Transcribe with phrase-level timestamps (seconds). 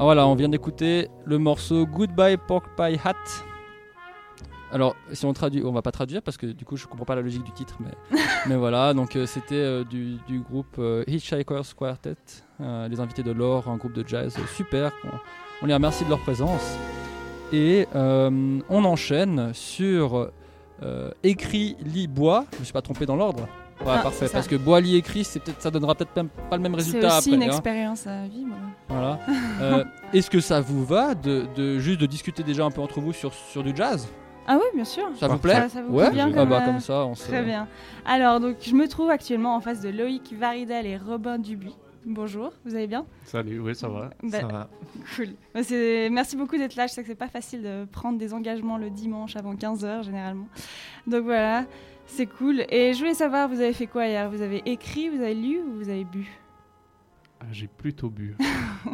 [0.00, 3.16] Ah, voilà, on vient d'écouter le morceau Goodbye Pork Pie Hat.
[4.70, 7.16] Alors, si on traduit, on va pas traduire parce que du coup, je comprends pas
[7.16, 8.94] la logique du titre, mais, mais voilà.
[8.94, 12.14] Donc, euh, c'était euh, du, du groupe euh, Hitchhiker's Quartet,
[12.60, 14.92] euh, les invités de l'or, un groupe de jazz super.
[15.02, 15.08] On,
[15.62, 16.78] on les remercie de leur présence.
[17.52, 20.30] Et on enchaîne sur
[21.24, 22.44] écrit, lit, bois.
[22.52, 23.48] Je me suis pas trompé dans l'ordre.
[23.80, 24.26] Ouais, Ah, parfait.
[24.26, 24.32] c'est.
[24.32, 26.78] Parce que bois, lit, écrit, c'est peut-être, ça donnera peut-être même pas le même C'est
[26.78, 27.36] résultat aussi après.
[27.36, 27.54] une hein.
[27.54, 28.56] expérience à vivre.
[28.88, 29.18] Voilà.
[29.60, 33.00] Euh, Est-ce que ça vous va de, de juste de discuter déjà un peu entre
[33.00, 34.06] vous sur, sur du jazz?
[34.46, 35.04] Ah oui, bien sûr.
[35.16, 35.54] Ça vous plaît?
[35.54, 36.06] Ça, ça vous Ouais.
[36.06, 37.26] plaît bien Ah comme, bah euh, comme ça, on se.
[37.28, 37.66] Très bien.
[38.06, 41.76] Alors, donc, je me trouve actuellement en face de Loïc Varidel et Robin Dubuis.
[42.06, 43.04] Bonjour, vous allez bien?
[43.24, 44.10] Salut, oui, ça va.
[44.22, 44.68] Bah, Ça va.
[45.16, 45.28] Cool.
[45.54, 46.86] Bah, c'est- Merci beaucoup d'être là.
[46.86, 50.46] Je sais que c'est pas facile de prendre des engagements le dimanche avant 15h généralement.
[51.06, 51.64] Donc voilà,
[52.08, 52.64] c'est cool.
[52.68, 54.28] Et je voulais savoir, vous avez fait quoi hier?
[54.30, 56.26] Vous avez écrit, vous avez lu ou vous avez bu?
[57.40, 58.36] Ah, J'ai plutôt bu,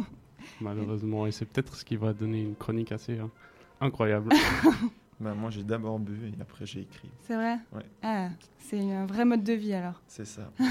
[0.61, 3.31] malheureusement, et c'est peut-être ce qui va donner une chronique assez hein,
[3.81, 4.31] incroyable.
[5.19, 7.09] Bah, moi, j'ai d'abord bu et après, j'ai écrit.
[7.21, 7.57] C'est vrai?
[7.73, 7.85] Ouais.
[8.03, 10.01] Ah, c'est un vrai mode de vie alors.
[10.07, 10.51] C'est ça.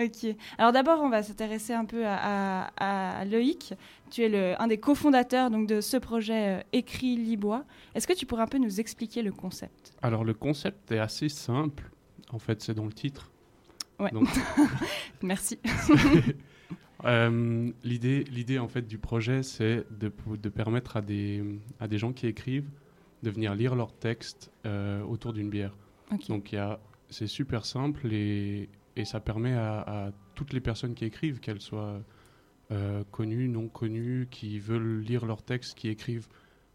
[0.00, 0.36] Ok.
[0.56, 3.74] Alors d'abord, on va s'intéresser un peu à, à- à Loïc.
[4.08, 7.64] Tu es le, un des cofondateurs donc, de ce projet euh, Écrit Libois.
[7.96, 9.92] Est-ce que tu pourrais un peu nous expliquer le concept?
[10.00, 11.90] Alors, le concept est assez simple.
[12.30, 13.32] En fait, c'est dans le titre.
[13.98, 14.12] Ouais.
[14.12, 14.28] Donc,
[15.22, 15.58] Merci.
[17.04, 21.42] euh, l'idée, l'idée en fait du projet, c'est de, de permettre à des,
[21.80, 22.68] à des gens qui écrivent
[23.22, 25.76] de venir lire leur texte euh, autour d'une bière.
[26.12, 26.28] Ok.
[26.28, 26.54] Donc
[27.10, 31.60] c'est super simple et, et ça permet à, à toutes les personnes qui écrivent, qu'elles
[31.60, 32.00] soient
[32.70, 36.28] euh, connues, non connues, qui veulent lire leurs textes, qui écrivent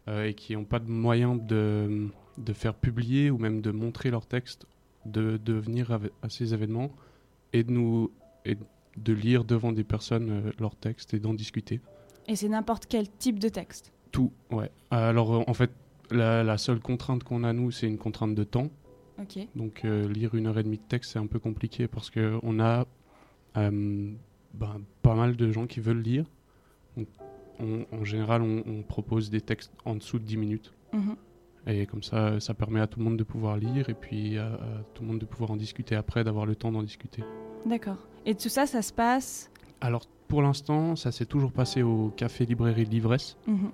[0.08, 4.10] euh, et qui n'ont pas de moyens de, de faire publier ou même de montrer
[4.10, 4.66] leurs textes,
[5.06, 6.90] de, de venir ave- à ces événements
[7.52, 8.10] et de nous
[8.44, 8.58] et
[8.96, 11.80] de lire devant des personnes euh, leurs textes et d'en discuter.
[12.28, 13.92] Et c'est n'importe quel type de texte?
[14.12, 14.70] Tout, ouais.
[14.90, 15.70] Alors en fait,
[16.10, 18.68] la, la seule contrainte qu'on a nous, c'est une contrainte de temps.
[19.54, 22.58] Donc euh, lire une heure et demie de texte, c'est un peu compliqué parce qu'on
[22.60, 22.86] a
[23.56, 24.10] euh,
[24.54, 26.24] ben, pas mal de gens qui veulent lire.
[26.96, 27.06] Donc,
[27.60, 30.72] on- en général, on, on propose des textes en dessous de 10 minutes.
[30.92, 31.14] Mhm.
[31.66, 34.46] Et comme ça, ça permet à tout le monde de pouvoir lire et puis à,
[34.54, 34.58] à
[34.92, 37.22] tout le monde de pouvoir en discuter après, d'avoir le temps d'en discuter.
[37.64, 37.96] D'accord.
[38.26, 39.50] Et tout ça, ça se passe.
[39.80, 43.36] Alors pour l'instant, ça s'est toujours passé au café librairie de l'ivresse.
[43.46, 43.70] Mhm.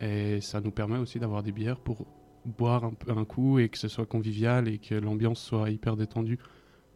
[0.00, 2.06] Et ça nous permet aussi d'avoir des bières pour
[2.44, 6.38] boire un, un coup et que ce soit convivial et que l'ambiance soit hyper détendue.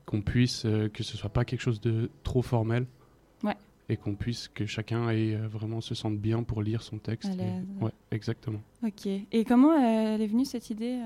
[0.06, 2.86] Qu'on puisse, euh, que ce soit pas quelque chose de trop formel.
[3.44, 3.56] Ouais.
[3.88, 7.30] Et qu'on puisse, que chacun ait euh, vraiment se sente bien pour lire son texte.
[7.38, 8.60] Et- ouais, exactement.
[8.84, 9.06] Ok.
[9.06, 11.00] Et comment euh, elle est venue cette idée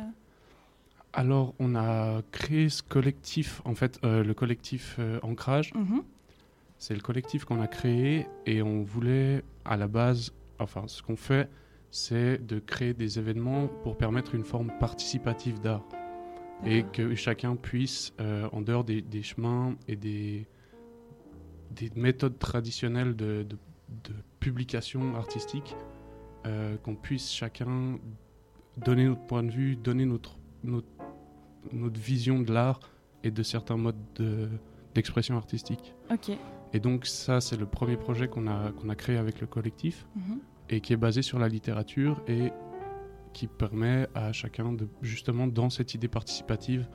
[1.13, 5.73] Alors, on a créé ce collectif, en fait, le collectif Ancrage.
[5.75, 6.03] Mhm.
[6.79, 11.17] C'est le collectif qu'on a créé et on voulait, à la base, enfin, ce qu'on
[11.17, 11.49] fait,
[11.97, 15.85] c'est de créer des événements pour permettre une forme participative d'art.
[16.67, 20.47] et que chacun puisse, euh, en dehors des, des chemins et des,
[21.73, 23.59] des méthodes traditionnelles de, de-
[24.09, 25.77] de publication artistique,
[26.47, 27.99] euh, qu'on puisse chacun
[28.79, 30.89] donner notre point de vue, donner notre, notre,
[31.73, 32.81] notre vision de l'art
[33.25, 34.49] et de certains modes de-
[34.95, 35.95] d'expression artistique.
[36.11, 36.31] Ok.
[36.73, 40.07] Et donc ça, c'est le premier projet qu'on a, qu'on a créé avec le collectif
[40.17, 40.39] Mhm.
[40.71, 42.53] Et qui est basé sur la littérature et
[43.33, 46.89] qui permet à chacun de justement dans cette idée participative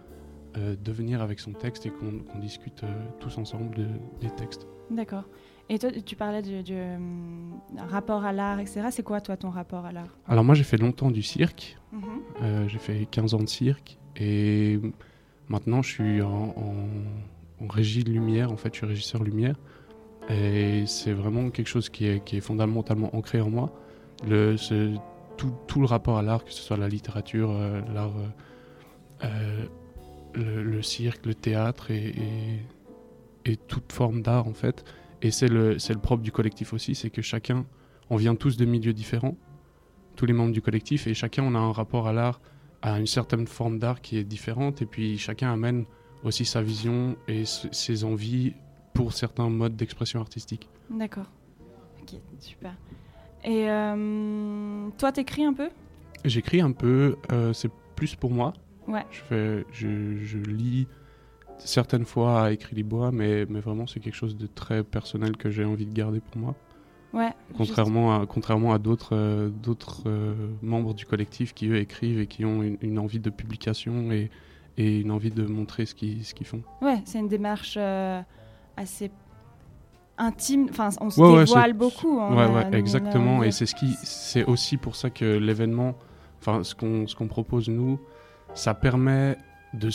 [0.58, 2.88] euh, de venir avec son texte et qu'on discute euh,
[3.20, 3.88] tous ensemble de-
[4.22, 4.66] des textes.
[4.90, 5.26] D'accord.
[5.72, 8.88] Et toi, tu parlais du, du, hum, rapport à l'art, etc.
[8.90, 10.18] C'est quoi, toi, ton rapport à l'art?
[10.28, 12.02] Alors moi j'ai fait longtemps du cirque, Mhm.
[12.42, 14.80] Euh, j'ai fait 15 ans de cirque et
[15.50, 19.56] maintenant je suis en, en- en régie de lumière, en fait je suis régisseur lumière
[20.30, 23.74] et c'est vraiment quelque chose qui est, fondamentalement ancré en moi.
[25.38, 28.12] Tout, le rapport à l'art, que ce soit la littérature, euh, l'art,
[29.24, 29.66] euh,
[30.38, 32.62] euh, le, cirque, le théâtre et,
[33.68, 34.84] toute forme d'art en fait.
[35.24, 37.66] Et c'est le, le propre du collectif aussi, c'est que chacun,
[38.12, 39.38] on vient tous de milieux différents,
[40.16, 42.42] tous les membres du collectif, et chacun on a un rapport à l'art,
[42.84, 45.86] à une certaine forme d'art qui est différente, et puis chacun amène
[46.24, 48.54] aussi sa vision et ses envies
[48.94, 50.70] pour certains modes d'expression artistique.
[50.90, 51.26] D'accord.
[52.02, 52.76] Ok, super.
[53.44, 55.70] Et euh, toi, t'écris un peu?
[56.26, 58.54] J'écris un peu, euh, c'est plus pour moi.
[58.88, 59.06] Ouais.
[59.12, 60.88] Je, fais, je, je lis
[61.60, 65.38] certaines fois à écrit les bois, mais, mais vraiment c'est quelque chose de très personnel
[65.38, 66.56] que j'ai envie de garder pour moi.
[67.14, 67.32] Ouais.
[67.56, 72.28] Contrairement à, contrairement à d'autres euh, d'autres euh, membres du collectif qui, eux, écrivent et
[72.28, 74.30] qui ont une, une envie de publication et,
[74.78, 76.62] et une envie de montrer ce qu'ils ce qu'ils font.
[76.82, 78.22] Ouais, c'est une démarche euh,
[78.80, 79.12] assez
[80.18, 80.68] intime.
[80.70, 82.20] Enfin, on se Ouais, ouais, dévoile beaucoup.
[82.20, 83.44] hein, Ouais, ouais, exactement.
[83.44, 85.96] Et c'est ce qui, c'est aussi pour ça que l'événement,
[86.40, 88.00] enfin, ce qu'on, ce qu'on propose nous,
[88.54, 89.38] ça permet
[89.74, 89.90] de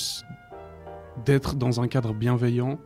[1.25, 2.79] d'être dans un cadre bienveillant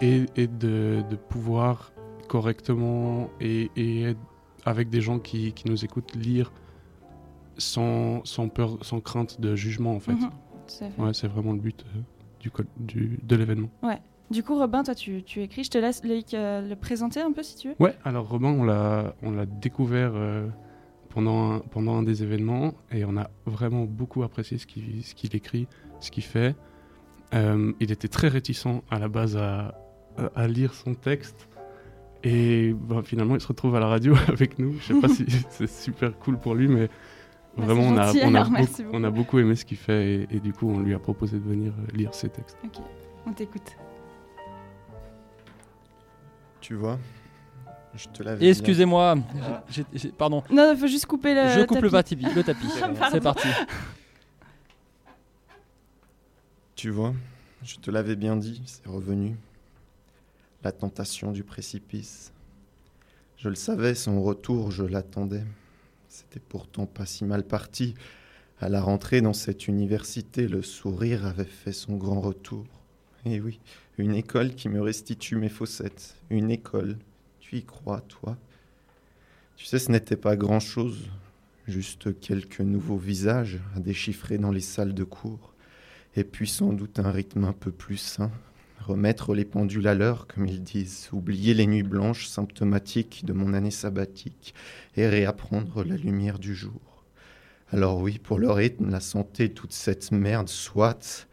[0.00, 1.92] et, et de, de pouvoir
[2.28, 4.20] correctement et, et être
[4.66, 6.52] avec des gens qui, qui nous écoutent lire
[7.56, 10.12] sans, sans peur, sans crainte de jugement en fait.
[10.98, 12.00] Ouais, c'est vraiment le but euh,
[12.40, 13.70] du, du, de l'événement.
[14.30, 15.64] Du coup, Robin, toi, tu, tu écris.
[15.64, 17.74] Je te laisse Loïc, euh, le présenter un peu si tu veux.
[17.78, 20.48] Ouais, alors Robin, on l'a, on l'a découvert euh,
[21.10, 25.14] pendant, un, pendant un des événements et on a vraiment beaucoup apprécié ce qu'il, ce
[25.14, 25.68] qu'il écrit,
[26.00, 26.56] ce qu'il fait.
[27.34, 29.74] Euh, il était très réticent à la base à,
[30.48, 31.48] lire son texte
[32.24, 34.74] et ben, finalement il se retrouve à la radio avec nous.
[34.80, 36.88] Je sais pas si c'est super cool pour lui, mais
[37.56, 40.36] Bah, vraiment on, a, on, a beaucoup, on a beaucoup aimé ce qu'il fait et,
[40.36, 42.56] et du coup on lui a proposé de venir lire ses textes.
[42.64, 42.82] Ok,
[43.26, 43.76] on t'écoute.
[46.66, 46.98] Tu vois,
[47.94, 49.14] je te l'avais excusez-moi,
[50.18, 51.48] pardon, Non, il faut juste couper le.
[51.50, 52.16] je coupe le tapis.
[52.16, 52.34] tapis.
[52.34, 52.66] Le tapis.
[53.12, 53.46] C'est parti.
[56.74, 57.14] Tu vois,
[57.62, 59.36] je te l'avais bien dit, c'est revenu.
[60.64, 62.32] La tentation du précipice.
[63.36, 65.44] Je le savais, son retour, je l'attendais.
[66.08, 67.94] C'était pourtant pas si mal parti.
[68.60, 72.66] À la rentrée dans cette université, le sourire avait fait son grand retour.
[73.24, 73.60] Et oui,
[73.98, 76.16] une école qui me restitue mes fossettes.
[76.30, 76.96] Une école.
[77.40, 78.36] Tu y crois, toi?
[79.56, 81.10] Tu sais, ce n'était pas grand-chose.
[81.66, 85.54] Juste quelques nouveaux visages à déchiffrer dans les salles de cours
[86.16, 88.30] et puis sans doute un rythme un peu plus sain.
[88.80, 93.52] Remettre les pendules à l'heure, comme ils disent, oublier les nuits blanches symptomatiques de mon
[93.52, 94.54] année sabbatique
[94.96, 97.04] et réapprendre la lumière du jour.
[97.72, 101.26] Alors oui, pour le rythme, la santé, toute cette merde, soit,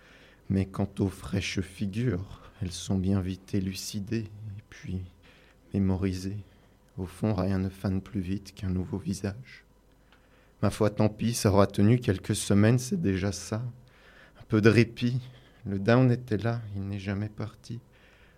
[0.50, 4.24] mais quant aux fraîches figures, elles sont bien vite élucidées
[4.58, 5.02] et puis
[5.74, 6.38] mémorisées.
[6.98, 9.66] Au fond, rien ne fane plus vite qu'un nouveau visage.
[10.62, 13.62] Ma foi, tant pis, ça aura tenu quelques semaines, c'est déjà ça
[14.40, 15.20] un peu de répit.
[15.66, 17.82] Le down était là, il n'est jamais parti.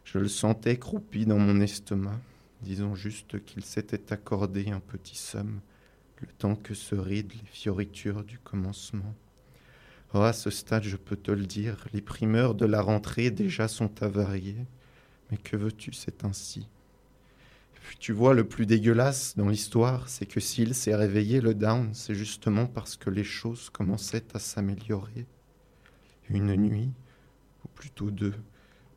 [0.05, 2.19] Je le sentais croupi dans mon estomac.
[2.63, 5.59] Disons juste qu'il s'était accordé un petit somme,
[6.19, 9.13] le temps que se rident les fioritures du commencement.
[10.13, 13.67] Oh, à ce stade, je peux te le dire, les primeurs de la rentrée déjà
[13.67, 14.65] sont avariés.
[15.29, 16.67] Mais que veux-tu, c'est ainsi.
[17.85, 21.93] Puis tu vois, le plus dégueulasse dans l'histoire, c'est que s'il s'est réveillé le down,
[21.93, 25.27] c'est justement parce que les choses commençaient à s'améliorer
[26.29, 26.91] une nuit,
[27.63, 28.33] ou plutôt deux,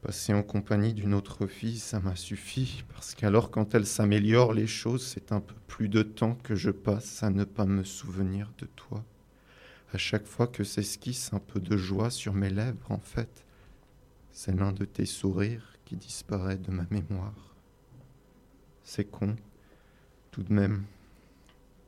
[0.03, 4.67] passée en compagnie d'une autre fille, ça m'a suffi, parce qu'alors quand elle s'améliore les
[4.67, 8.51] choses, c'est un peu plus de temps que je passe à ne pas me souvenir
[8.59, 9.05] de toi.
[9.93, 13.45] À chaque fois que s'esquisse un peu de joie sur mes lèvres, en fait,
[14.33, 17.55] c'est l'un de tes sourires qui disparaît de ma mémoire.
[18.85, 19.35] C'est con,
[20.31, 20.85] tout de même,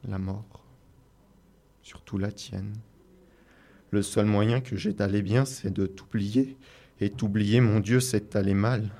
[0.09, 0.65] la mort,
[1.83, 2.75] surtout la tienne.
[3.91, 6.57] Le seul moyen que j'ai d'aller bien, c'est de t'oublier.
[7.01, 8.91] Et t'oublier, mon Dieu, c'est aller mal.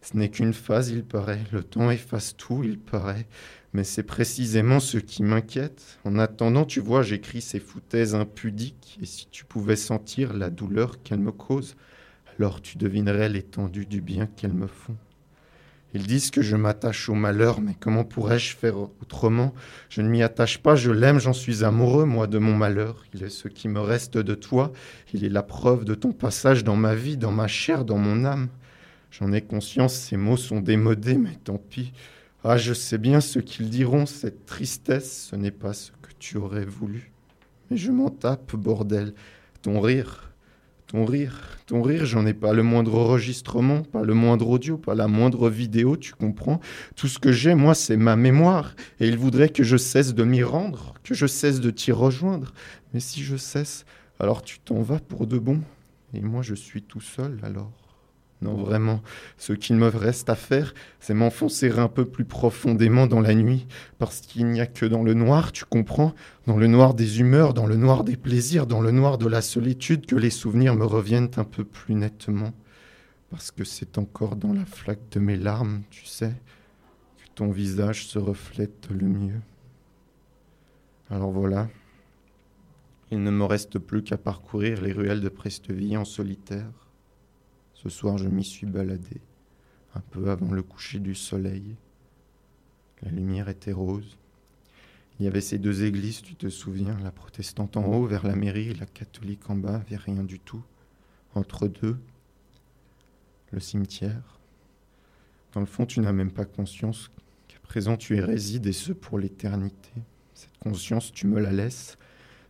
[0.00, 1.44] Ce n'est qu'une phase, il paraît.
[1.52, 3.26] Le temps efface tout, il paraît.
[3.72, 5.98] Mais c'est précisément ce qui m'inquiète.
[6.04, 8.98] En attendant, tu vois, j'écris ces foutaises impudiques.
[9.00, 11.76] Et si tu pouvais sentir la douleur qu'elles me causent,
[12.38, 14.96] alors tu devinerais l'étendue du bien qu'elles me font.
[15.94, 19.52] Ils disent que je m'attache au malheur, mais comment pourrais-je faire autrement?
[19.90, 23.04] Je ne m'y attache pas, je l'aime, j'en suis amoureux, moi, de mon malheur.
[23.12, 24.72] Il est ce qui me reste de toi,
[25.12, 28.24] il est la preuve de ton passage dans ma vie, dans ma chair, dans mon
[28.24, 28.48] âme.
[29.10, 31.92] J'en ai conscience, ces mots sont démodés, mais tant pis.
[32.44, 36.38] Ah, je sais bien ce qu'ils diront, cette tristesse, ce n'est pas ce que tu
[36.38, 37.12] aurais voulu.
[37.70, 39.14] Mais je m'en tape, bordel.
[39.62, 40.32] Ton rire,
[40.88, 44.96] ton rire, ton rire, j'en ai pas le moindre enregistrement, pas le moindre audio, pas
[44.96, 46.58] la moindre vidéo, tu comprends?
[46.96, 50.24] Tout ce que j'ai, moi, c'est ma mémoire, et il voudrait que je cesse de
[50.24, 52.52] m'y rendre, que je cesse de t'y rejoindre.
[52.92, 53.84] Mais si je cesse,
[54.18, 55.60] alors tu t'en vas pour de bon,
[56.12, 57.81] et moi je suis tout seul alors.
[58.42, 59.00] Non, vraiment,
[59.38, 63.68] ce qu'il me reste à faire, c'est m'enfoncer un peu plus profondément dans la nuit,
[63.98, 66.12] parce qu'il n'y a que dans le noir, tu comprends
[66.48, 69.42] Dans le noir des humeurs, dans le noir des plaisirs, dans le noir de la
[69.42, 72.52] solitude, que les souvenirs me reviennent un peu plus nettement.
[73.30, 76.34] Parce que c'est encore dans la flaque de mes larmes, tu sais,
[77.18, 79.40] que ton visage se reflète le mieux.
[81.10, 81.68] Alors voilà,
[83.12, 86.81] il ne me reste plus qu'à parcourir les ruelles de Presteville en solitaire.
[87.82, 89.20] Ce soir, je m'y suis baladé,
[89.96, 91.74] un peu avant le coucher du soleil.
[93.02, 94.18] La lumière était rose.
[95.18, 98.36] Il y avait ces deux églises, tu te souviens, la protestante en haut vers la
[98.36, 100.62] mairie la catholique en bas vers rien du tout.
[101.34, 101.98] Entre deux,
[103.50, 104.38] le cimetière.
[105.52, 107.10] Dans le fond, tu n'as même pas conscience
[107.48, 109.90] qu'à présent tu y résides et ce pour l'éternité.
[110.34, 111.98] Cette conscience, tu me la laisses.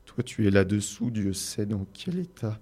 [0.05, 2.61] Toi, tu es là-dessous, Dieu sait dans quel état.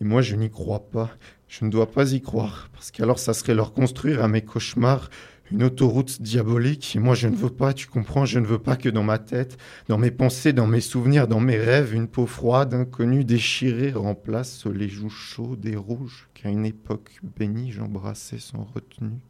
[0.00, 1.10] Et moi, je n'y crois pas.
[1.48, 5.08] Je ne dois pas y croire, parce qu'alors ça serait leur construire à mes cauchemars
[5.52, 6.96] une autoroute diabolique.
[6.96, 9.18] Et moi, je ne veux pas, tu comprends, je ne veux pas que dans ma
[9.18, 9.56] tête,
[9.88, 14.66] dans mes pensées, dans mes souvenirs, dans mes rêves, une peau froide, inconnue, déchirée, remplace
[14.66, 19.20] les joues chaudes et rouges qu'à une époque bénie j'embrassais sans retenue.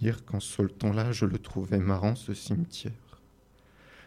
[0.00, 2.92] Dire qu'en ce temps-là, je le trouvais marrant, ce cimetière.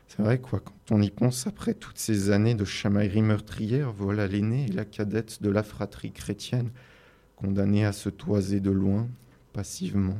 [0.07, 4.27] C'est vrai, quoi, quand on y pense, après toutes ces années de chamaillerie meurtrière, voilà
[4.27, 6.71] l'aînée et la cadette de la fratrie chrétienne,
[7.35, 9.09] condamnée à se toiser de loin,
[9.51, 10.17] passivement,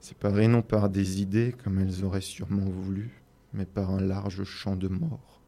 [0.00, 3.10] séparées non par des idées comme elles auraient sûrement voulu,
[3.52, 5.42] mais par un large champ de mort.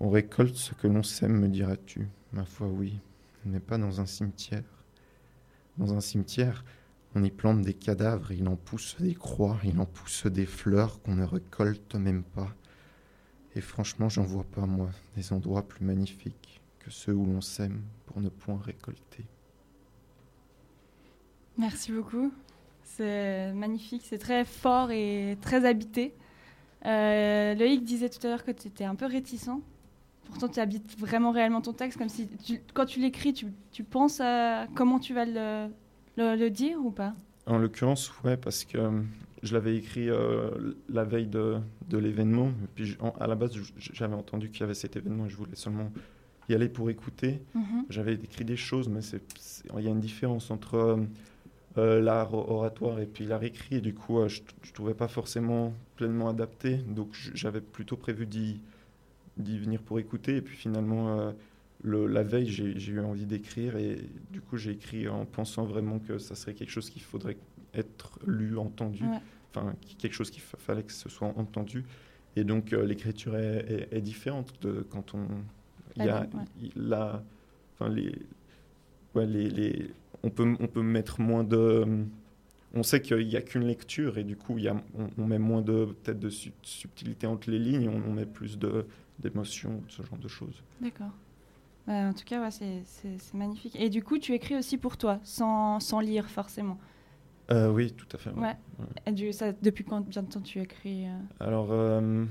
[0.00, 2.08] On récolte ce que l'on sème, me diras-tu.
[2.32, 2.98] Ma foi, oui,
[3.44, 4.64] mais pas dans un cimetière.
[5.76, 6.64] Dans un cimetière,
[7.14, 11.02] on y plante des cadavres, il en pousse des croix, il en pousse des fleurs
[11.02, 12.54] qu'on ne récolte même pas.
[13.56, 17.82] Et franchement, j'en vois pas, moi, des endroits plus magnifiques que ceux où l'on sème
[18.06, 19.24] pour ne point récolter.
[21.58, 22.32] Merci beaucoup.
[22.84, 26.14] C'est magnifique, c'est très fort et très habité.
[26.86, 29.50] Euh, Loïc disait tout à l'heure que tu étais un peu réticent.
[30.24, 32.28] Pourtant, tu habites vraiment réellement ton texte, comme si
[32.72, 35.68] quand tu l'écris, tu, tu, penses à comment tu vas le,
[36.20, 37.14] le, dire ou pas?
[37.46, 38.90] En l'occurrence, ouais, parce que euh,
[39.42, 41.58] je l'avais écrit euh, la veille de,
[41.88, 42.52] de l'événement.
[42.74, 45.90] Puis à la base, j'avais entendu qu'il y avait cet événement et je voulais seulement
[46.48, 47.40] y aller pour écouter.
[47.54, 47.86] Mhm.
[47.88, 49.00] J'avais écrit des choses, mais
[49.76, 50.98] il y a une différence entre
[51.78, 53.76] euh, l'art oratoire et puis l'art écrit.
[53.76, 56.76] Et du coup, je ne trouvais pas forcément pleinement adapté.
[56.76, 58.60] Donc j'avais plutôt prévu d'y
[59.38, 60.36] venir pour écouter.
[60.36, 61.32] Et puis finalement
[61.84, 63.98] la veille, j'ai eu envie d'écrire et
[64.30, 67.36] du coup, j'ai écrit en pensant vraiment que ça serait quelque chose qu'il faudrait
[67.74, 69.04] être lu, entendu,
[69.50, 71.84] enfin, quelque chose qu'il fallait que ce soit entendu.
[72.36, 75.26] Et donc, euh, l'écriture est, différente de quand on.
[75.96, 76.28] Il y a
[76.76, 77.22] la,
[77.74, 78.14] enfin, les,
[79.16, 79.90] les, les,
[80.22, 81.84] on, peut, on peut mettre moins de.
[82.72, 84.80] On sait qu'il n'y a qu'une lecture et du coup, il y a,
[85.18, 88.58] on, met moins de peut-être de subtilité entre les lignes, on, on met plus
[89.18, 90.62] d'émotion, ce genre de choses.
[90.80, 91.10] D'accord
[91.88, 93.76] en tout cas, ouais, c'est magnifique.
[93.78, 96.78] Et du coup, tu écris aussi pour toi, sans, sans lire forcément.
[97.52, 98.30] Euh, oui, tout à fait.
[98.30, 98.56] Ouais.
[99.06, 102.24] Et du, ça, depuis combien de temps tu écris euh Alors, euh,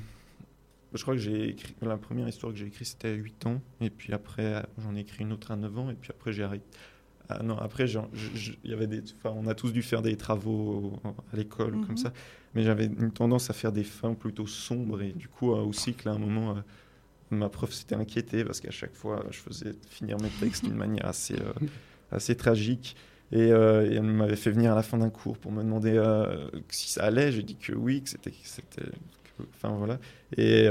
[0.94, 1.76] je crois que j'ai écrit.
[1.82, 3.62] La première histoire que j'ai écrite, c'était à 8 ans.
[3.82, 5.90] Et puis après, j'en ai écrit une autre à 9 ans.
[5.90, 6.66] Et puis après, j'ai arrêté.
[7.28, 11.36] Ah, non, après, il y avait des, on a tous dû faire des travaux à
[11.36, 11.98] l'école, comme mhm.
[11.98, 12.14] ça.
[12.56, 15.02] Mais j'avais une tendance à faire des fins plutôt sombres.
[15.02, 16.56] Et du coup, au cycle, à un moment
[17.32, 21.06] ma prof s'était inquiétée parce qu'à chaque fois, je faisais finir mes textes d'une manière
[21.06, 21.68] assez, euh,
[22.12, 22.96] assez tragique.
[23.34, 26.50] Euh, et, elle m'avait fait venir à la fin d'un cours pour me demander euh,
[26.70, 27.32] si ça allait.
[27.32, 28.32] J'ai dit que oui, que c'était.
[29.56, 30.00] Enfin voilà.
[30.38, 30.68] Et,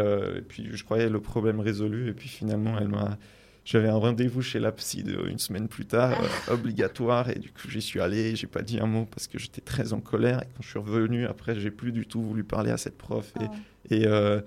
[0.49, 2.11] puis je croyais le problème résolu.
[2.11, 3.19] Et puis finalement, elle m'a.
[3.65, 6.19] J'avais un rendez-vous chez la psy une semaine plus tard,
[6.51, 9.61] obligatoire, et du coup j'y suis allé, j'ai pas dit un mot parce que j'étais
[9.61, 12.71] très en colère, et quand je suis revenu, après j'ai plus du tout voulu parler
[12.71, 13.31] à cette prof,
[13.91, 14.43] et, ah et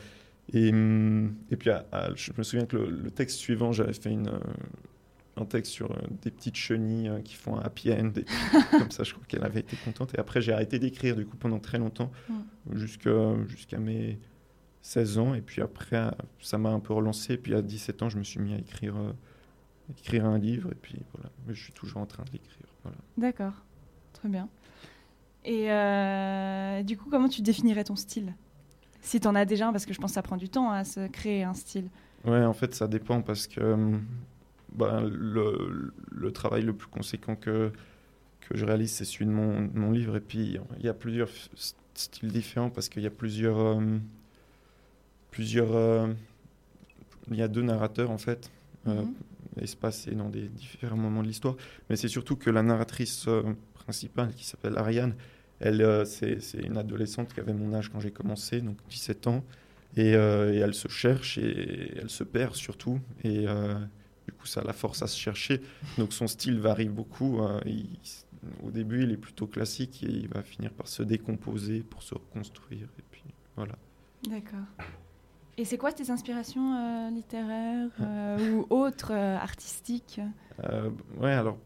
[0.53, 1.71] et, et puis,
[2.15, 4.39] je me souviens que le, texte suivant, j'avais fait une, euh,
[5.37, 8.11] un texte sur euh, des petites chenilles euh, qui font un happy end.
[8.17, 8.25] Et
[8.77, 10.13] comme ça, je crois qu'elle avait été contente.
[10.13, 12.75] Et après, j'ai arrêté d'écrire, du coup, pendant très longtemps, mm.
[12.75, 14.19] jusqu'à mes
[14.81, 15.33] 16 ans.
[15.33, 17.33] Et puis après, ça m'a un peu relancé.
[17.33, 18.95] Et puis à 17 ans, je me suis mis à écrire,
[19.89, 20.69] écrire un livre.
[20.71, 22.67] Et puis voilà, mais je suis toujours en train de l'écrire.
[22.83, 22.97] Voilà.
[23.17, 23.53] D'accord,
[24.11, 24.49] très bien.
[25.45, 28.33] Et du coup, comment tu définirais ton style?
[29.01, 30.71] Si tu en as déjà un, parce que je pense que ça prend du temps
[30.71, 31.89] à se créer un style.
[32.23, 33.97] Ouais, en fait, ça dépend parce que euh,
[34.73, 37.71] bah, le, le, travail le plus conséquent que,
[38.41, 40.15] que je réalise, c'est celui de mon, mon, livre.
[40.17, 41.29] Et puis, il y a plusieurs
[41.95, 43.59] styles différents parce qu'il y a plusieurs.
[43.59, 43.97] Euh,
[45.31, 46.13] plusieurs euh,
[47.29, 48.51] il y a deux narrateurs, en fait,
[48.85, 49.03] mm
[49.59, 51.57] espacés dans des différents moments de l'histoire.
[51.89, 53.27] Mais c'est surtout que la narratrice
[53.73, 55.13] principale, qui s'appelle Ariane,
[55.61, 59.43] elle, euh, c'est, une adolescente qui avait mon âge quand j'ai commencé, donc 17 ans.
[59.97, 62.99] Euh, et, elle se cherche et elle se perd surtout.
[63.23, 63.75] Et euh,
[64.25, 65.61] du coup, ça la force à se chercher.
[65.97, 67.39] Donc son style varie beaucoup.
[68.63, 72.15] au début, il est plutôt classique et il va finir par se décomposer pour se
[72.15, 72.87] reconstruire.
[72.97, 73.23] Et puis
[73.55, 73.75] voilà.
[74.27, 74.85] D'accord.
[75.57, 77.91] Et c'est quoi tes inspirations littéraires
[78.39, 80.21] ou autres artistiques?
[81.19, 81.57] Ouais, alors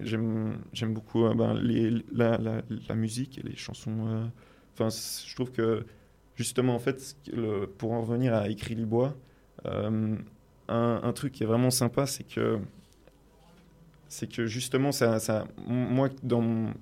[0.00, 0.58] J'aime
[0.88, 4.06] beaucoup euh, ben, les, la, la, musique et les chansons.
[4.08, 4.24] Euh,
[4.74, 5.84] enfin, je trouve que
[6.36, 9.14] justement, en fait, le, pour en revenir à Écrit Libois,
[9.66, 10.16] euh,
[10.68, 12.58] un, un, truc qui est vraiment sympa, c'est que
[14.08, 16.74] c'est que justement, ça, ça, moi, dans mon-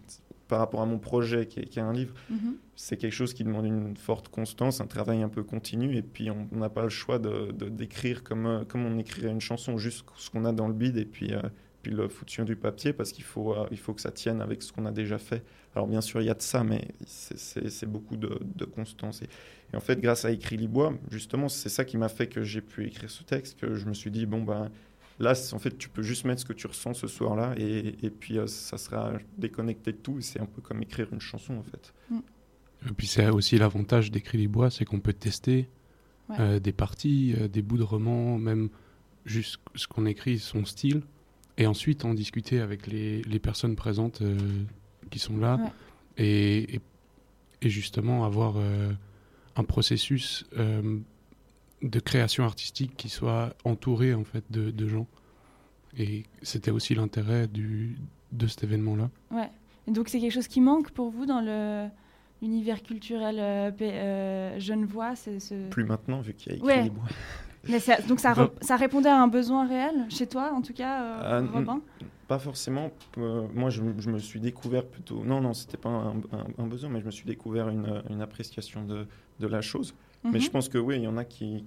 [0.48, 2.56] par rapport à mon projet qui est, qui est un livre, Mhm.
[2.76, 6.30] c'est quelque chose qui demande une forte constance, un travail un peu continu, et puis
[6.30, 10.04] on n'a pas le choix de d'écrire comme, euh, comme on écrirait une chanson, juste
[10.16, 11.40] ce qu'on a dans le bide, et puis, euh,
[11.82, 14.40] puis le foutre sur du papier, parce qu'il faut, euh, il faut que ça tienne
[14.40, 15.42] avec ce qu'on a déjà fait.
[15.74, 19.22] Alors bien sûr, il y a de ça, mais c'est- beaucoup de, de constance.
[19.22, 19.28] Et,
[19.72, 22.60] et en fait, grâce à Écrit Libois, justement, c'est ça qui m'a fait que j'ai
[22.60, 24.70] pu écrire ce texte, que je me suis dit, bon, ben...
[25.20, 28.10] Là, en fait, tu peux juste mettre ce que tu ressens ce soir-là et, et
[28.10, 30.18] puis euh, ça sera déconnecté de tout.
[30.18, 31.92] Et c'est un peu comme écrire une chanson, en fait.
[32.88, 35.68] Et puis c'est aussi l'avantage d'Écrit les Bois, c'est qu'on peut tester
[36.28, 36.36] Ouais.
[36.40, 38.70] euh, des parties, euh, des bouts de romans, même
[39.26, 41.02] juste ce qu'on écrit, son style,
[41.58, 44.36] et ensuite en discuter avec les, les personnes présentes euh,
[45.10, 45.70] qui sont là, Ouais.
[46.24, 46.80] et, et,
[47.62, 48.92] et justement avoir euh,
[49.56, 50.98] un processus euh,
[51.82, 55.06] de création artistique qui soit entouré en fait de, de gens.
[55.98, 57.96] Et c'était aussi l'intérêt du
[58.32, 59.10] de cet événement-là.
[59.30, 59.50] Ouais.
[59.86, 61.88] Et donc c'est quelque chose qui manque pour vous dans le
[62.40, 65.14] l'univers culturel euh, euh, genevois.
[65.16, 66.90] c'est ce- Plus maintenant, vu qu'il y a écrit Ouais.
[67.68, 70.72] Mais ça- donc ça, re- ça répondait à un besoin réel chez toi, en tout
[70.72, 71.80] cas, euh, Ah, Robin.
[72.28, 72.90] Pas forcément.
[73.18, 75.22] euh, moi, je, je me suis découvert plutôt.
[75.24, 78.20] Non, non, c'était pas un, un- un besoin, mais je me suis découvert une, une
[78.22, 79.06] appréciation de,
[79.38, 79.94] de la chose.
[80.24, 80.40] Mais Mhm.
[80.40, 81.64] je pense que oui, il y en a qui.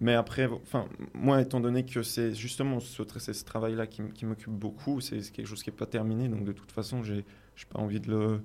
[0.00, 3.02] Mais après, enfin, moi, étant donné que c'est justement ce,
[3.44, 7.02] travail-là qui, m'occupe beaucoup, c'est quelque chose qui n'est pas terminé, donc de toute façon,
[7.02, 7.24] j'ai
[7.70, 8.40] pas envie de le,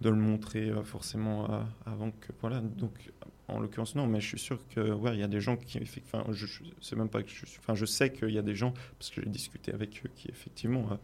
[0.00, 2.32] de le montrer euh, forcément euh, avant que.
[2.40, 2.92] Voilà, donc
[3.48, 5.78] en l'occurrence, non, mais je suis sûr que, ouais, il y a des gens qui.
[6.04, 7.46] Enfin, je, je sais même pas que je.
[7.46, 10.10] suis- Enfin, je sais qu'il y a des gens, parce que j'ai discuté avec eux,
[10.14, 10.96] qui effectivement euh,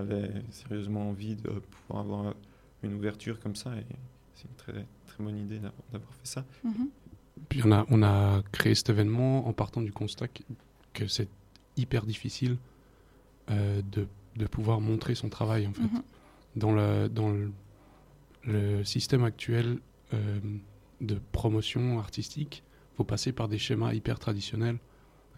[0.00, 2.34] avaient sérieusement envie de pouvoir avoir
[2.82, 3.84] une ouverture comme ça, et
[4.34, 6.44] c'est une très, très bonne idée d'avoir fait ça.
[6.64, 6.88] Mhm.
[7.48, 10.42] Puis on a, on a créé cet événement en partant du constat que,
[10.92, 11.28] que c'est
[11.76, 12.56] hyper difficile
[13.50, 15.82] euh, de, de pouvoir montrer son travail en fait.
[15.82, 16.02] Mhm.
[16.56, 17.52] Dans, le, dans le,
[18.48, 19.78] le système actuel
[20.14, 20.40] euh,
[21.00, 22.64] de promotion artistique,
[22.96, 24.78] faut passer par des schémas hyper traditionnels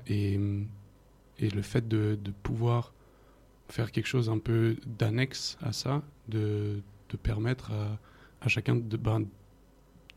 [0.06, 2.94] et, le fait de, pouvoir
[3.68, 6.82] faire quelque chose un peu d'annexe à ça, de,
[7.22, 7.72] permettre
[8.40, 9.26] à, chacun ben,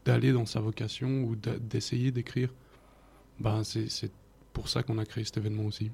[0.06, 2.54] d'aller dans sa vocation ou d'essayer d'écrire,
[3.40, 4.12] ben, c'est
[4.54, 5.92] pour ça qu'on a créé cet événement aussi.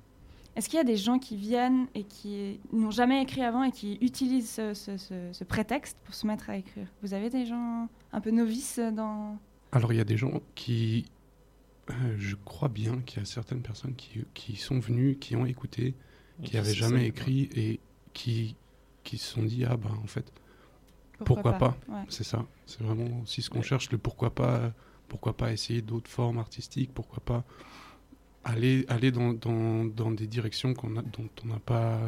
[0.55, 3.71] Est-ce qu'il y a des gens qui viennent et qui n'ont jamais écrit avant et
[3.71, 6.87] qui utilisent ce, ce- ce- ce prétexte pour se mettre à écrire?
[7.01, 9.37] Vous avez des gens un peu novices dans...
[9.71, 11.05] Alors il y a des gens qui,
[11.91, 15.45] euh, je crois bien qu'il y a certaines personnes qui, qui sont venues, qui ont
[15.45, 15.95] écouté,
[16.41, 17.79] Et qui n'avaient jamais ça, écrit et
[18.13, 18.55] qui,
[19.03, 20.31] qui se sont dit, ah ben en fait,
[21.25, 21.57] Pourquoi
[21.87, 21.99] Ouais.
[22.09, 22.45] c'est ça.
[22.65, 24.73] C'est vraiment aussi ce qu'on cherche, le pourquoi pas,
[25.07, 27.43] pourquoi pas essayer d'autres formes artistiques, pourquoi pas
[28.49, 31.99] aller, aller dans, dans, dans des directions qu'on a, dont on n'a pas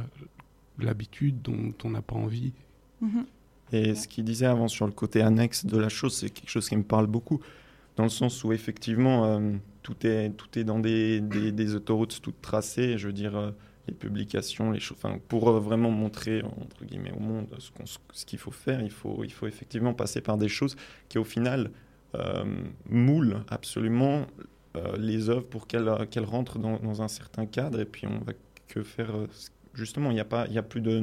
[0.79, 2.53] l'habitude, dont on n'a pas envie.
[3.01, 3.25] Mhm.
[3.73, 6.67] Et ce qu'il disait avant sur le côté annexe de la chose, c'est quelque chose
[6.67, 7.39] qui me parle beaucoup,
[7.95, 12.21] dans le sens où effectivement euh, tout, est, tout est dans des, des, des autoroutes
[12.21, 13.51] toutes tracées, je veux dire, euh,
[13.87, 17.85] les publications, les choses, enfin, pour euh, vraiment montrer, entre guillemets, au monde ce qu'on-
[17.85, 20.75] ce qu'il faut faire, il faut, il faut effectivement passer par des choses
[21.09, 21.71] qui au final
[22.15, 22.43] euh,
[22.89, 24.25] moulent absolument
[24.97, 28.23] les œuvres pour qu'elles euh, qu'elles rentrent dans, dans un certain cadre, et puis on
[28.25, 28.33] va
[28.67, 29.27] que faire, euh,
[29.73, 30.99] justement, il n'y a, pas- il y a plus de...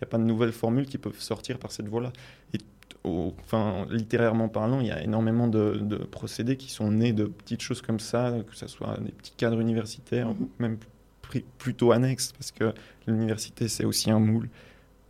[0.00, 2.12] Il a pas de nouvelles formules qui peuvent sortir par cette voie-là.
[2.54, 2.58] Et
[3.04, 7.26] au- enfin, littérairement parlant, il y a énormément de, de procédés qui sont nés de
[7.26, 10.36] petites choses comme ça, que ce soit des petits cadres universitaires, Mhm.
[10.40, 10.78] ou même
[11.22, 12.72] pri- plutôt annexes, parce que
[13.06, 14.48] l'université, c'est aussi un moule.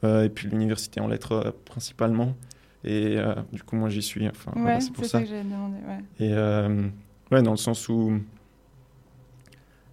[0.04, 2.36] Euh, et puis l'université en lettres euh, principalement.
[2.84, 4.28] Et euh, du coup, moi, j'y suis.
[4.28, 5.20] Enfin, voilà, c'est pour ça.
[5.20, 5.76] ça que j'ai demandé.
[5.86, 6.00] Ouais.
[6.26, 6.88] Et euh,
[7.32, 8.20] ouais, dans le sens où.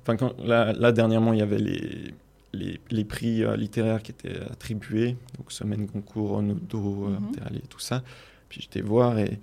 [0.04, 2.13] Enfin, quand, là, là, dernièrement, il y avait les,
[2.54, 7.28] les, les prix euh, littéraires qui étaient attribués, donc Semaine Goncourt, Renaudot, euh, Mhm.
[7.30, 8.04] Interallié, tout ça.
[8.47, 9.39] Puis j'étais voir et,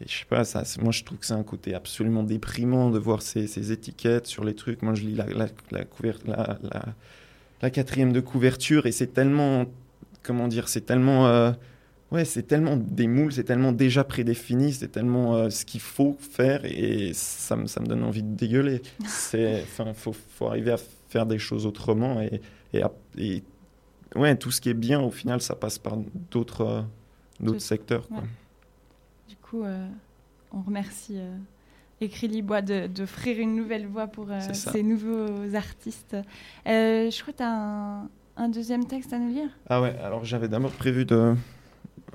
[0.00, 2.98] et je sais pas, ça, moi je trouve que c'est un côté absolument déprimant de
[2.98, 4.82] voir ces, ces étiquettes sur les trucs.
[4.82, 6.82] Moi je lis la, la, la, couver- la, la,
[7.62, 9.64] la quatrième de couverture et c'est tellement.
[10.22, 11.28] Comment dire C'est tellement.
[11.28, 11.52] euh,
[12.12, 16.16] Ouais, c'est tellement des moules, c'est tellement déjà prédéfini, c'est tellement euh, ce qu'il faut
[16.18, 18.82] faire et ça me, ça me donne envie de dégueuler.
[19.02, 20.76] Enfin, faut, faut arriver à
[21.08, 22.40] faire des choses autrement et,
[22.72, 23.42] et,
[24.16, 25.96] ouais, tout ce qui est bien au final, ça passe par
[26.32, 26.82] d'autres, euh,
[27.38, 28.08] d'autres secteurs.
[28.08, 28.18] Quoi.
[28.18, 28.24] ouais.
[29.28, 29.86] Du coup, euh,
[30.52, 31.16] on remercie
[32.00, 36.16] Écrit Libois de- d'offrir une nouvelle voix pour ces nouveaux artistes.
[36.66, 39.50] Je crois que tu as un, un deuxième texte à nous lire?
[39.68, 41.34] Ah ouais, alors j'avais d'abord prévu de,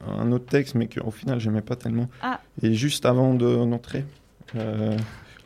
[0.08, 2.10] un autre texte, mais qu'au final, j'aimais pas tellement.
[2.22, 2.42] Ah.
[2.62, 4.06] Et juste avant de- d'entrer,
[4.56, 4.98] euh,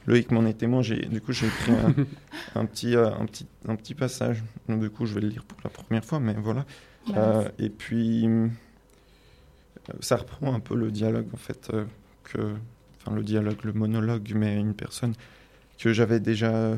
[0.08, 0.82] Loïc m'en est témoin.
[0.82, 1.94] Du coup, j'ai écrit un,
[2.60, 4.44] un petit, euh, un, petit, un petit passage.
[4.68, 6.66] Donc, du coup, je vais le lire pour la première fois, mais voilà.
[7.16, 8.48] Euh, et puis, euh,
[10.00, 11.86] ça reprend un peu le dialogue, en fait, euh,
[12.24, 12.54] que,
[13.02, 15.14] enfin, le dialogue, le monologue, mais une personne
[15.78, 16.78] que j'avais déjà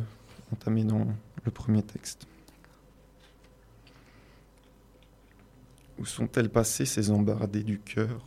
[0.54, 1.08] entamé dans
[1.44, 2.28] le premier texte.
[6.02, 8.26] Où sont-elles passées ces embardées du cœur,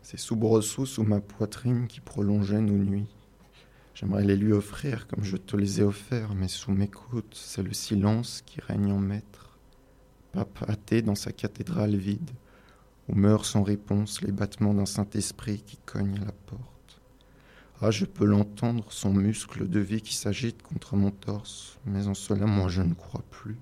[0.00, 3.14] ces soubresauts sous ma poitrine qui prolongeaient nos nuits?
[3.94, 7.62] J'aimerais les lui offrir comme je te les ai offerts, mais sous mes côtes, c'est
[7.62, 9.58] le silence qui règne en maître.
[10.32, 12.30] Pape athée dans sa cathédrale vide,
[13.10, 17.02] où meurent sans réponse les battements d'un Saint-Esprit qui cogne la porte.
[17.82, 22.14] Ah, je peux l'entendre, son muscle de vie qui s'agite contre mon torse, mais en
[22.14, 23.58] cela, moi, je ne crois plus.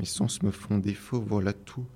[0.00, 1.86] Mes sens me font défaut, voilà tout.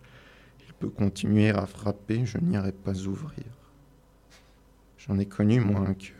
[0.76, 3.46] Il peut continuer à frapper, je n'irai pas ouvrir.
[4.98, 6.16] J'en ai connu, moi, un cœur.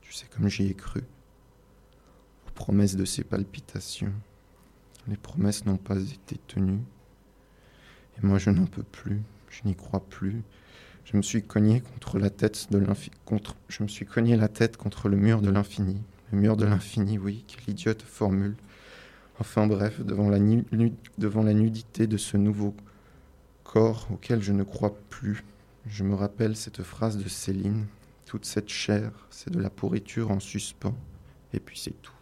[0.00, 1.02] Tu sais comme j'y ai cru.
[2.48, 4.12] Aux promesses de ces palpitations.
[5.06, 6.82] Les promesses n'ont pas été tenues.
[8.18, 10.42] Et moi je n'en peux plus, je n'y crois plus.
[11.04, 12.84] Je me suis cogné contre la tête de.
[13.24, 13.56] Contre...
[13.68, 16.02] Je me suis cogné la tête contre le mur de l'infini.
[16.30, 18.54] Le mur de l'infini, oui, quelle idiote formule.
[19.40, 20.38] Enfin bref, devant la
[21.54, 22.74] nudité de ce nouveau
[23.72, 25.44] corps auquel je ne crois plus,
[25.86, 27.86] je me rappelle cette phrase de Céline
[28.26, 30.94] toute cette chair, c'est de la pourriture en suspens.
[31.54, 32.12] Et puis c'est tout.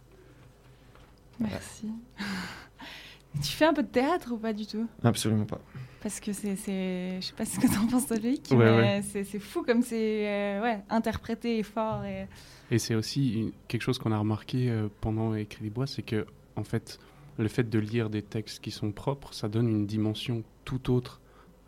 [1.39, 1.89] Merci.
[3.41, 4.87] tu fais un peu de théâtre ou pas du tout?
[5.03, 5.59] Absolument pas.
[6.01, 9.01] Parce que c'est, je sais pas ce que t'en penses, Loïc, Ouais, mais ouais.
[9.03, 12.03] C'est, c'est fou comme c'est euh, ouais, interprété et fort.
[12.05, 12.27] Et...
[12.71, 16.01] Et c'est aussi une- quelque chose qu'on a remarqué euh, pendant Écrit des Bois, c'est
[16.01, 16.99] que en fait,
[17.37, 21.20] le fait de lire des textes qui sont propres, ça donne une dimension tout autre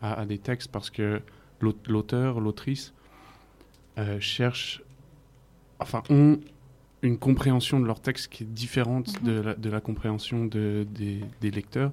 [0.04, 1.20] à, à des textes parce que
[1.60, 2.92] l'aut- l'auteur, l'autrice
[3.98, 4.82] euh, cherche,
[5.78, 6.38] enfin, ont
[7.02, 9.26] une compréhension de leur texte qui est différente Mhm.
[9.28, 11.92] de, la, de la compréhension de- des, des lecteurs.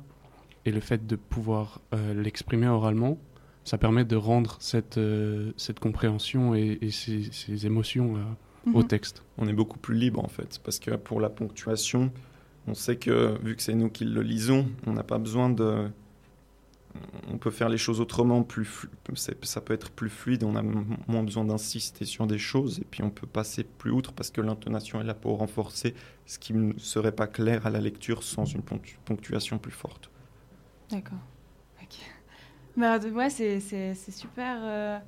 [0.65, 3.17] Et le fait de pouvoir euh, l'exprimer oralement,
[3.63, 8.79] ça permet de rendre cette, euh, cette compréhension et, et ces, ces émotions euh, au
[8.81, 8.87] Mhm.
[8.87, 9.23] texte.
[9.37, 12.11] On est beaucoup plus libre en fait, parce que pour la ponctuation,
[12.67, 15.89] on sait que vu que c'est nous qui le lisons, on n'a pas besoin de.
[17.31, 21.23] On peut faire les choses autrement, plus ça peut être plus fluide, on a moins
[21.23, 24.99] besoin d'insister sur des choses, et puis on peut passer plus outre parce que l'intonation
[24.99, 28.61] est là pour renforcer ce qui ne serait pas clair à la lecture sans une
[28.61, 30.11] ponctu- ponctuation plus forte.
[30.89, 31.19] D'accord.
[31.81, 31.99] Ok.
[32.77, 34.99] De- ouais, c'est, super euh,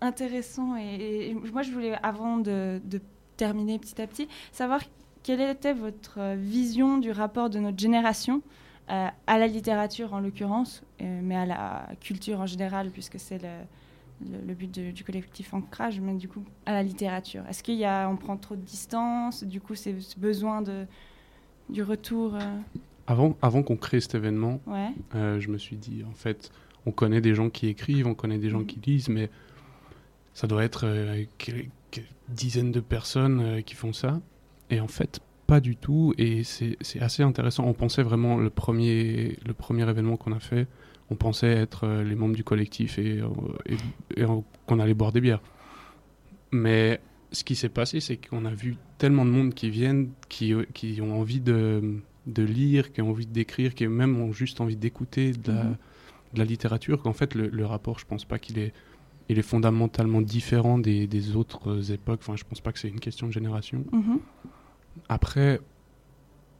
[0.00, 0.76] intéressant.
[0.76, 3.00] Et, moi, je voulais, avant de, de
[3.36, 4.80] terminer petit à petit, savoir
[5.22, 8.42] quelle était votre euh, vision du rapport de notre génération
[8.90, 13.38] euh, à la littérature en l'occurrence, euh, mais à la culture en général, puisque c'est
[13.42, 17.44] le, le, le but de- du collectif Ancrage, mais du coup à la littérature.
[17.48, 20.84] Est-ce qu'il y a, on prend trop de distance, du coup c'est ce besoin de,
[21.70, 22.40] du retour euh,
[23.06, 24.90] Avant, avant qu'on crée cet événement, Ouais.
[25.14, 26.50] je me suis dit, en fait,
[26.84, 28.66] on connaît des gens qui écrivent, on connaît des gens Mhm.
[28.66, 29.30] qui lisent, mais
[30.34, 34.20] ça doit être euh, quel- quel- dizaines de personnes qui font ça.
[34.70, 35.20] Et en fait,
[35.52, 36.14] pas du tout.
[36.18, 37.64] Et c'est assez intéressant.
[37.66, 40.66] On pensait vraiment, le premier, le premier événement qu'on a fait,
[41.10, 43.28] on pensait être euh, les membres du collectif et, euh,
[43.72, 45.42] et- et, euh, qu'on allait boire des bières.
[46.52, 47.00] Mais
[47.32, 51.00] ce qui s'est passé, c'est qu'on a vu tellement de monde qui viennent, qui, qui
[51.02, 55.32] ont envie de, de lire, qui ont envie d'écrire, qui même ont juste envie d'écouter
[55.32, 55.76] de, la- Mhm.
[56.34, 58.72] de la littérature, qu'en fait, le, le rapport, je pense pas qu'il est,
[59.28, 62.20] il est fondamentalement différent des, des autres époques.
[62.22, 63.84] Enfin, je pense pas que c'est une question de génération.
[63.92, 64.18] Mhm.
[65.08, 65.60] Après,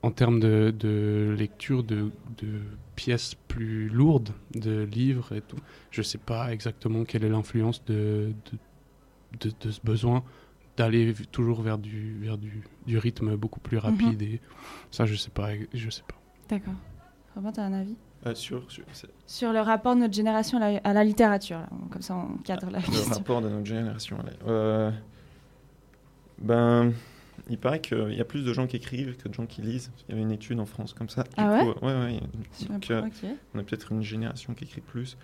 [0.02, 2.60] en termes de, de lecture de, de
[2.96, 5.56] pièces plus lourdes, de livres et tout,
[5.90, 8.58] je sais pas exactement quelle est l'influence de, de,
[9.48, 10.22] de- de ce besoin
[10.76, 14.22] d'aller toujours vers du, vers du, du rythme beaucoup plus rapide.
[14.22, 14.40] Et
[14.90, 15.50] ça, je sais pas.
[15.74, 16.16] Je sais pas.
[16.48, 16.74] D'accord.
[17.34, 17.94] Robin, t'as un avis?
[18.26, 18.64] Euh, sur,
[19.26, 21.68] sur- le rapport de notre génération à la, à la littérature, là.
[21.90, 23.14] comme ça on cadre la le question.
[23.14, 24.16] rapport de notre génération.
[24.20, 24.36] allez.
[24.46, 24.90] Euh,
[26.38, 26.92] ben,
[27.48, 29.90] il paraît qu'il y a plus de gens qui écrivent que de gens qui lisent.
[30.08, 31.22] Il y avait une étude en France comme ça.
[31.24, 31.60] Du Ah ouais?
[31.74, 32.20] coup, ouais, ouais,
[32.52, 33.02] Sur donc, euh.
[33.54, 35.16] On a peut-être une génération qui écrit plus.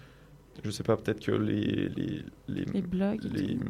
[0.65, 1.89] Je sais pas, peut-être que les.
[1.91, 3.23] Les, les, Les blogs.
[3.33, 3.59] les-.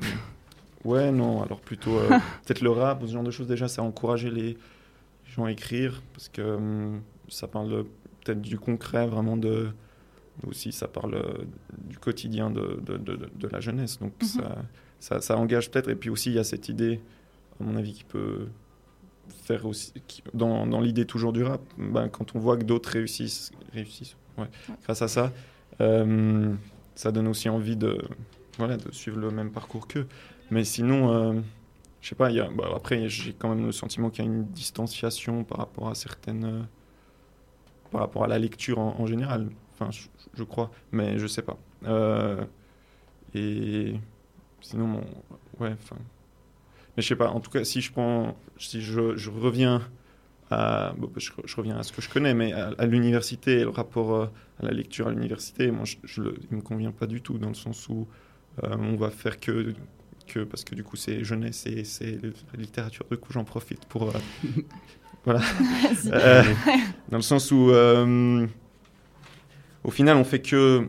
[0.84, 1.98] Ouais, non, alors plutôt.
[1.98, 2.08] euh,
[2.46, 4.56] peut-être le rap, ce genre de choses, déjà, ça a encouragé les
[5.26, 6.00] gens à écrire.
[6.14, 7.84] Parce que hum, ça parle
[8.24, 9.70] peut-être du concret, vraiment de.
[10.46, 11.32] Aussi, ça parle euh,
[11.88, 13.98] du quotidien de, de, de, la jeunesse.
[13.98, 14.28] Donc, Mhm.
[14.28, 14.56] ça,
[15.00, 15.88] ça, ça engage peut-être.
[15.90, 17.00] Et puis aussi, il y a cette idée,
[17.60, 18.48] à mon avis, qui peut
[19.44, 19.92] faire aussi.
[20.06, 24.16] qui- dans dans l'idée toujours du rap, ben, quand on voit que d'autres réussissent, réussissent
[24.38, 24.48] ouais,
[24.84, 25.32] grâce à ça,
[25.80, 26.54] euh,
[26.94, 27.98] ça donne aussi envie de,
[28.58, 30.06] voilà, de suivre le même parcours qu'eux.
[30.50, 31.40] Mais sinon, euh,
[32.00, 34.30] je sais pas, y a, bah, après j'ai quand même le sentiment qu'il y a
[34.30, 36.44] une distanciation par rapport à certaines.
[36.44, 36.62] euh,
[37.90, 39.48] par rapport à la lecture en, en général.
[39.74, 41.56] Enfin, je, je crois, mais je sais pas.
[41.84, 42.44] Euh,
[43.34, 43.94] et
[44.60, 45.00] sinon,
[45.60, 45.96] ouais, enfin.
[46.98, 48.36] Mais je sais pas, en tout cas, si je prends.
[48.58, 49.82] Si je, je reviens
[50.50, 50.92] à.
[50.98, 54.12] bon, je, je reviens à ce que je connais, mais à, à l'université le rapport
[54.16, 54.26] euh,
[54.60, 57.38] à la lecture à l'université, moi, je, je le- il me convient pas du tout,
[57.38, 58.08] dans le sens où
[58.64, 59.74] euh, on va faire que
[60.26, 63.86] que parce que du coup c'est jeunesse et c'est la littérature du coup j'en profite
[63.86, 64.12] pour euh,
[65.24, 65.40] voilà
[67.08, 67.70] dans le sens où
[69.84, 70.88] au final on fait que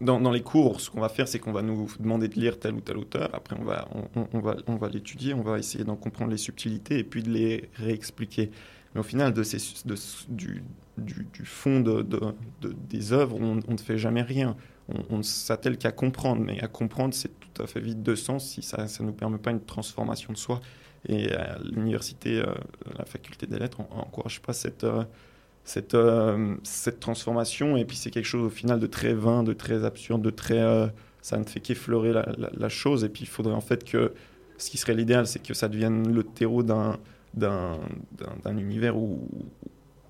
[0.00, 2.74] dans, les cours ce qu'on va faire c'est qu'on va nous demander de lire tel
[2.74, 3.30] ou tel auteur.
[3.34, 3.88] Après on va
[4.32, 7.30] on, va on va l'étudier on va essayer d'en comprendre les subtilités et puis de
[7.30, 8.50] les réexpliquer.
[8.94, 9.94] Mais au final de ces de,
[10.28, 10.62] du,
[10.98, 12.20] du, du fond de, de-
[12.62, 14.56] de- des œuvres on, ne fait jamais rien.
[15.10, 18.48] On, ne s'attelle qu'à comprendre, mais à comprendre, c'est tout à fait vide de sens
[18.48, 20.60] si ça ne nous permet pas une transformation de soi.
[21.08, 22.46] Et à l'université, euh,
[22.96, 25.04] la faculté des lettres, on n'encourage pas cette, euh,
[25.66, 27.76] cette, euh, cette transformation.
[27.76, 30.60] Et puis c'est quelque chose au final de très vain, de très absurde, de très...
[30.62, 30.86] euh,
[31.20, 33.04] ça ne fait qu'effleurer la, la- la chose.
[33.04, 34.14] Et puis il faudrait en fait que...
[34.58, 36.96] Ce qui serait l'idéal, c'est que ça devienne le terreau d'un
[37.34, 37.78] d'un
[38.18, 39.28] d'un- d'un univers où,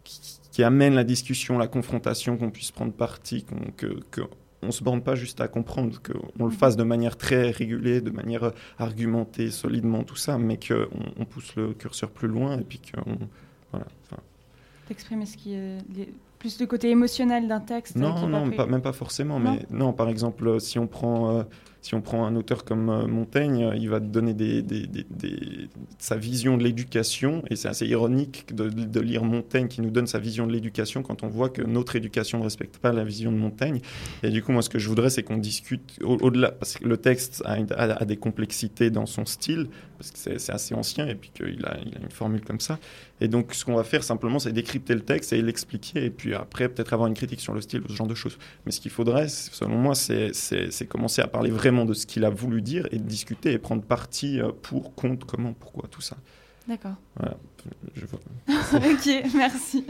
[0.05, 0.21] qui,
[0.53, 4.21] qui amène la discussion, la confrontation, qu'on puisse prendre parti, qu'on que, que
[4.63, 8.11] on se borne pas juste à comprendre, qu'on le fasse de manière très régulée, de
[8.11, 10.87] manière argumentée, solidement, tout ça, mais qu'on
[11.19, 13.19] on pousse le curseur plus loin et puis qu'on.
[13.73, 13.87] Voilà.
[14.89, 17.97] D'exprimer ce qui est les- plus le côté émotionnel d'un texte.
[17.97, 19.39] non, non, pas- même pas forcément.
[19.39, 21.43] Mais non, par exemple, euh, si on prend, euh,
[21.87, 24.35] si on prend un auteur comme euh, Montaigne, euh, il va donner
[25.99, 30.19] sa vision de l'éducation, et c'est assez ironique de, lire Montaigne qui nous donne sa
[30.19, 33.37] vision de l'éducation quand on voit que notre éducation ne respecte pas la vision de
[33.37, 33.81] Montaigne.
[34.25, 36.89] Et du coup, moi, ce que je voudrais, c'est qu'on discute au- au-delà, parce que
[36.89, 39.69] le texte a, des complexités dans son style,
[39.99, 42.81] parce que c'est assez ancien, et puis qu'il a, a une formule comme ça.
[43.21, 46.35] Et donc, ce qu'on va faire simplement, c'est décrypter le texte et l'expliquer, et puis
[46.35, 48.39] après, peut-être avoir une critique sur le style ou ce genre de choses.
[48.65, 50.33] Mais ce qu'il faudrait, selon moi, c'est
[50.89, 53.83] commencer à parler vraiment de ce qu'il a voulu dire et de discuter et prendre
[53.83, 56.17] parti euh, pour, contre, comment, pourquoi, tout ça.
[56.69, 56.95] D'accord.
[57.95, 58.19] Je vois.
[58.75, 59.85] ok, merci.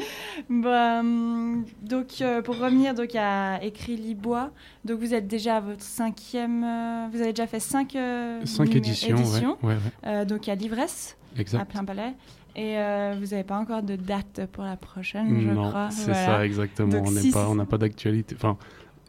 [0.51, 4.51] Bah, hum, donc, euh, pour revenir donc, à Écrit Libois,
[4.85, 6.65] donc vous êtes déjà à votre cinquième.
[6.65, 10.49] euh, vous avez déjà fait cinq, euh, Cinq éditions, éditions, ouais, ouais, ouais, euh, donc
[10.49, 11.17] à l'ivresse,
[11.59, 12.13] à plein palais.
[12.55, 15.91] Et euh, vous n'avez pas encore de date pour la prochaine, je non, crois.
[15.91, 16.27] c'est Voilà.
[16.27, 16.89] ça exactement.
[16.89, 18.35] Donc, on si pas, n'a pas d'actualité.
[18.39, 18.57] Enfin,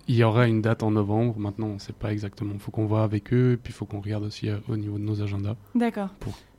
[0.08, 1.38] il y aura une date en novembre.
[1.40, 2.52] Maintenant, on ne sait pas exactement.
[2.54, 4.78] Il faut qu'on voit avec eux, et puis il faut qu'on regarde aussi euh, au
[4.78, 6.10] niveau de nos agendas D'accord.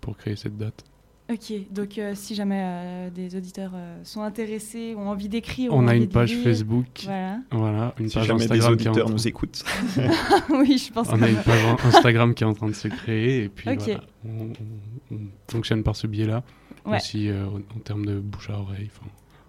[0.00, 0.84] pour créer cette date.
[1.30, 5.86] Ok, donc euh, si jamais euh, des auditeurs euh, sont intéressés, ont envie d'écrire, On
[5.86, 7.40] a une page lire, Facebook, Voilà.
[7.50, 9.64] voilà, une Si page jamais des Instagram qui est en auditeurs train- nous écoutent.
[10.50, 13.44] oui, je pense On a une page Instagram qui est en train de se créer
[13.44, 15.18] et puis voilà, on, on- on
[15.50, 16.42] fonctionne par ce biais-là.
[16.86, 16.96] Ouais.
[16.96, 18.88] Aussi euh, en, termes de bouche à oreille.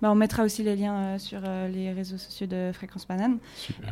[0.01, 3.37] Bah, on mettra aussi les liens euh, sur euh, les réseaux sociaux de Fréquence Banane.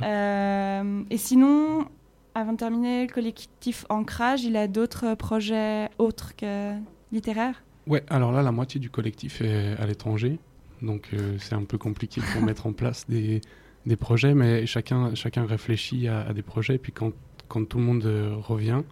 [0.02, 1.86] Euh, et sinon,
[2.34, 6.74] avant de terminer, le collectif Ancrage, il a d'autres projets autres que
[7.12, 7.63] littéraires?
[7.88, 10.39] Ouais, alors là, la moitié du collectif est à l'étranger.
[10.82, 13.41] Donc euh, c'est un peu compliqué pour mettre en place des,
[13.86, 16.76] des projets, mais chacun, chacun réfléchit à, à des projets.
[16.76, 17.12] Et puis quand,
[17.48, 18.84] quand tout le monde euh, revient,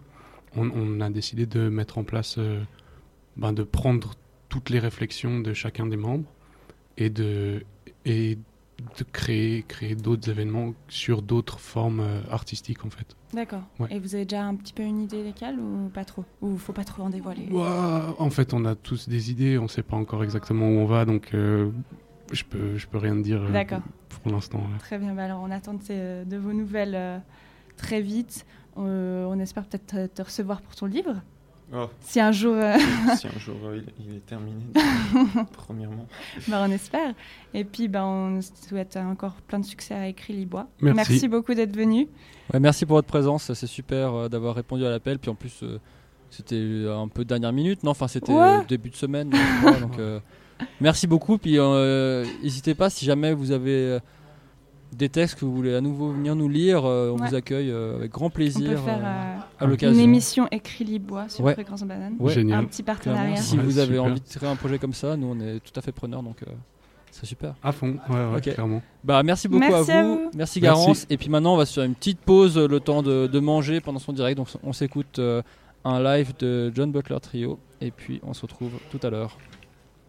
[0.56, 2.60] on, on a décidé de mettre en place, euh,
[3.36, 4.14] ben, de prendre
[4.48, 6.28] toutes les réflexions de chacun des membres
[6.96, 7.64] et de,
[8.04, 8.38] et
[8.98, 13.16] de créer, créer d'autres événements sur d'autres formes euh, artistiques en fait.
[13.32, 13.62] D'accord.
[13.78, 13.88] Ouais.
[13.90, 16.24] Et vous avez déjà un petit peu une idée lesquelles ou pas trop?
[16.42, 17.48] Ou faut pas trop en dévoiler?
[17.50, 20.78] Ouah, en fait, on a tous des idées, on ne sait pas encore exactement où
[20.78, 21.70] on va, donc euh,
[22.32, 23.64] je peux, je peux rien dire euh,
[24.08, 24.62] pour l'instant.
[24.78, 27.18] Très bien, bah alors on attend de, de vos nouvelles euh,
[27.76, 28.02] très
[28.78, 31.22] Euh, on espère peut-être te recevoir pour ton livre.
[31.74, 32.74] Oh, Si un jour, euh,
[33.16, 34.62] si un jour euh, il, il est terminé,
[35.52, 36.06] premièrement.
[36.48, 37.12] bah, on espère.
[37.54, 40.68] Et puis bah, on souhaite encore plein de succès à Écrit Libois.
[40.80, 41.26] Merci.
[41.28, 42.06] beaucoup d'être venu.
[42.52, 45.18] Ouais, merci pour votre présence, c'est super euh, d'avoir répondu à l'appel.
[45.18, 45.78] Puis en plus, euh,
[46.30, 47.90] c'était un peu dernière minute, non?
[47.90, 48.64] Enfin, c'était Ouais.
[48.68, 49.30] début de semaine.
[49.80, 50.20] donc, euh,
[50.80, 51.36] merci beaucoup.
[51.36, 53.98] Puis euh, n'hésitez pas si jamais vous avez euh,
[54.96, 57.28] des textes que vous voulez à nouveau venir nous lire, euh, on Ouais.
[57.28, 58.70] vous accueille euh, avec grand On plaisir.
[58.70, 60.02] peut faire euh, à une l'occasion.
[60.02, 61.54] émission Écrit Libois sur Ouais.
[61.54, 62.14] Fréquence Banane.
[62.18, 62.66] Ouais, Un Génial.
[62.66, 63.36] petit clairement, partenariat.
[63.36, 64.04] si Ouais, vous avez super.
[64.04, 66.42] envie de tirer un projet comme ça, nous on est tout à fait preneurs, donc
[66.42, 66.50] euh,
[67.10, 67.54] c'est super.
[67.62, 68.42] À fond, ouais, ouais, Ok.
[68.54, 68.82] clairement.
[69.04, 70.16] Bah merci beaucoup Merci à à vous.
[70.16, 70.60] Merci Merci.
[70.60, 71.06] Garance.
[71.10, 73.98] Et puis maintenant on va sur une petite pause, le temps de, de manger pendant
[73.98, 74.36] son direct.
[74.36, 75.42] Donc on s'écoute euh,
[75.84, 77.58] un live de John Butler Trio.
[77.80, 79.36] Et puis on se retrouve tout à l'heure.